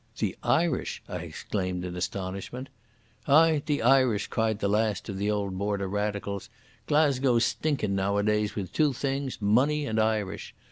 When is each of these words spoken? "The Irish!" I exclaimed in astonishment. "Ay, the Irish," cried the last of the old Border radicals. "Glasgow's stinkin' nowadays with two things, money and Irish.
"The 0.17 0.35
Irish!" 0.41 1.03
I 1.07 1.17
exclaimed 1.17 1.85
in 1.85 1.95
astonishment. 1.95 2.69
"Ay, 3.27 3.61
the 3.67 3.83
Irish," 3.83 4.25
cried 4.29 4.57
the 4.57 4.67
last 4.67 5.07
of 5.09 5.19
the 5.19 5.29
old 5.29 5.55
Border 5.59 5.87
radicals. 5.87 6.49
"Glasgow's 6.87 7.45
stinkin' 7.45 7.93
nowadays 7.93 8.55
with 8.55 8.73
two 8.73 8.93
things, 8.93 9.39
money 9.39 9.85
and 9.85 9.99
Irish. 9.99 10.55